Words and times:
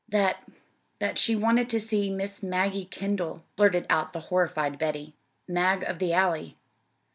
"That 0.09 0.43
that 0.97 1.19
she 1.19 1.35
wanted 1.35 1.69
to 1.69 1.79
see 1.79 2.09
Miss 2.09 2.41
Maggie 2.41 2.85
Kendall," 2.85 3.45
blurted 3.55 3.85
out 3.87 4.13
the 4.13 4.19
horrified 4.33 4.79
Betty. 4.79 5.13
"'Mag 5.47 5.83
of 5.83 5.99
the 5.99 6.11
Alley.'" 6.11 6.57